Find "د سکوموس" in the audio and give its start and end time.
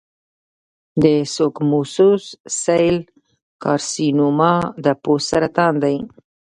1.03-1.97